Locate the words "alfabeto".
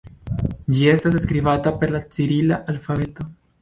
2.75-3.33